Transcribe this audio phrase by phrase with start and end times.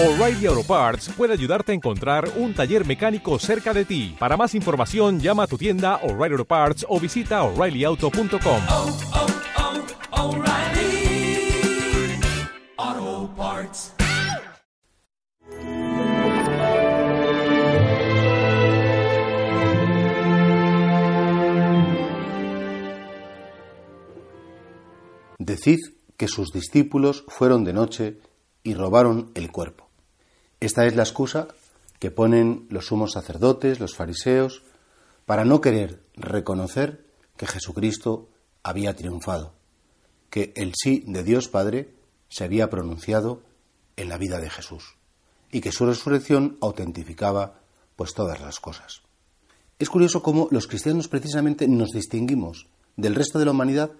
[0.00, 4.14] O'Reilly Auto Parts puede ayudarte a encontrar un taller mecánico cerca de ti.
[4.16, 8.62] Para más información, llama a tu tienda O'Reilly Auto Parts o visita oreillyauto.com.
[8.70, 8.96] oh,
[12.76, 13.92] oh, Parts.
[25.40, 25.78] Decid
[26.16, 28.20] que sus discípulos fueron de noche
[28.62, 29.87] y robaron el cuerpo.
[30.60, 31.48] Esta es la excusa
[31.98, 34.62] que ponen los sumos sacerdotes, los fariseos,
[35.26, 37.04] para no querer reconocer
[37.36, 38.28] que Jesucristo
[38.62, 39.52] había triunfado,
[40.30, 41.94] que el sí de Dios Padre
[42.28, 43.42] se había pronunciado
[43.96, 44.96] en la vida de Jesús
[45.50, 47.60] y que su resurrección autentificaba
[47.96, 49.02] pues todas las cosas.
[49.78, 52.66] Es curioso cómo los cristianos precisamente nos distinguimos
[52.96, 53.92] del resto de la humanidad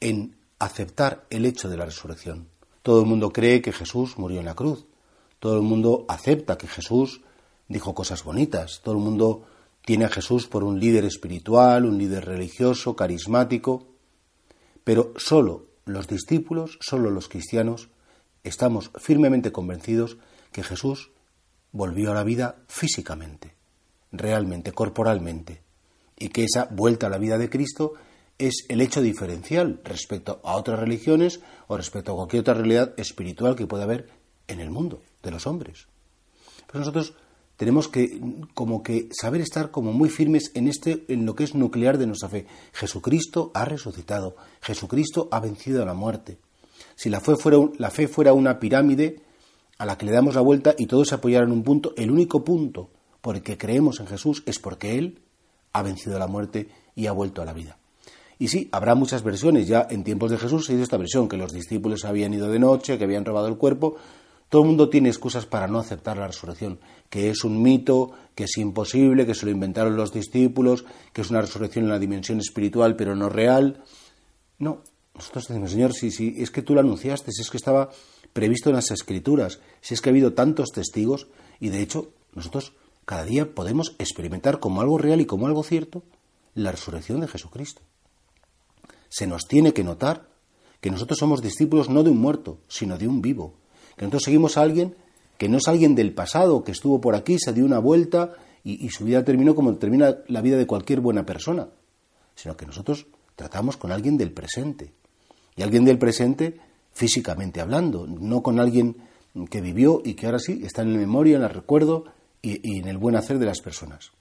[0.00, 2.48] en aceptar el hecho de la resurrección.
[2.82, 4.86] Todo el mundo cree que Jesús murió en la cruz.
[5.42, 7.20] Todo el mundo acepta que Jesús
[7.66, 8.80] dijo cosas bonitas.
[8.84, 9.44] Todo el mundo
[9.84, 13.88] tiene a Jesús por un líder espiritual, un líder religioso, carismático.
[14.84, 17.88] Pero solo los discípulos, solo los cristianos,
[18.44, 20.16] estamos firmemente convencidos
[20.52, 21.10] que Jesús
[21.72, 23.56] volvió a la vida físicamente,
[24.12, 25.60] realmente, corporalmente,
[26.16, 27.94] y que esa vuelta a la vida de Cristo
[28.38, 33.56] es el hecho diferencial respecto a otras religiones o respecto a cualquier otra realidad espiritual
[33.56, 35.86] que pueda haber en el mundo de los hombres.
[36.66, 37.14] Pero nosotros
[37.56, 38.20] tenemos que
[38.54, 42.06] como que saber estar como muy firmes en este en lo que es nuclear de
[42.06, 42.46] nuestra fe.
[42.72, 46.38] Jesucristo ha resucitado, Jesucristo ha vencido a la muerte.
[46.94, 49.20] Si la fe fuera, la fe fuera una pirámide
[49.78, 52.10] a la que le damos la vuelta y todos se apoyaran en un punto, el
[52.10, 55.20] único punto por el que creemos en Jesús es porque Él
[55.72, 57.78] ha vencido a la muerte y ha vuelto a la vida.
[58.38, 59.68] Y sí, habrá muchas versiones.
[59.68, 62.58] Ya en tiempos de Jesús se hizo esta versión, que los discípulos habían ido de
[62.58, 63.96] noche, que habían robado el cuerpo.
[64.52, 68.44] Todo el mundo tiene excusas para no aceptar la resurrección, que es un mito, que
[68.44, 72.38] es imposible, que se lo inventaron los discípulos, que es una resurrección en la dimensión
[72.38, 73.82] espiritual, pero no real.
[74.58, 74.82] No,
[75.14, 77.92] nosotros decimos, Señor, si, si es que tú lo anunciaste, si es que estaba
[78.34, 81.28] previsto en las escrituras, si es que ha habido tantos testigos,
[81.58, 82.74] y de hecho nosotros
[83.06, 86.02] cada día podemos experimentar como algo real y como algo cierto
[86.52, 87.80] la resurrección de Jesucristo
[89.08, 90.28] se nos tiene que notar
[90.82, 93.61] que nosotros somos discípulos no de un muerto, sino de un vivo.
[93.96, 94.94] Que nosotros seguimos a alguien
[95.42, 98.88] que no es alguien del pasado, que estuvo por aquí, se dio una vuelta y,
[98.90, 101.66] su vida terminó como termina la vida de cualquier buena persona,
[102.36, 104.92] sino que nosotros tratamos con alguien del presente.
[105.56, 106.60] Y alguien del presente
[106.92, 108.98] físicamente hablando, no con alguien
[109.50, 112.04] que vivió y que ahora sí está en la memoria, en el recuerdo
[112.40, 114.12] y, y en el buen hacer de las personas.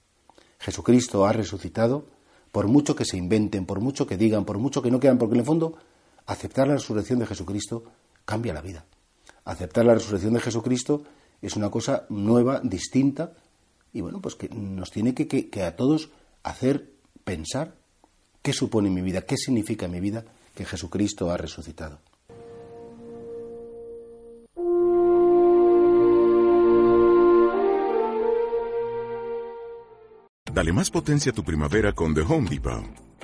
[0.57, 2.05] Jesucristo ha resucitado
[2.51, 5.35] por mucho que se inventen, por mucho que digan, por mucho que no quieran, porque
[5.35, 5.77] en el fondo
[6.25, 7.83] aceptar la resurrección de Jesucristo
[8.25, 8.85] cambia la vida.
[9.45, 11.03] Aceptar la resurrección de Jesucristo
[11.41, 13.33] es una cosa nueva, distinta,
[13.93, 16.09] y bueno, pues que nos tiene que, que, a todos
[16.43, 16.91] hacer
[17.23, 17.75] pensar
[18.41, 20.23] qué supone mi vida, qué significa mi vida
[20.55, 21.99] que Jesucristo ha resucitado.
[30.53, 33.00] Dale más potencia a tu primavera con The Home Depot.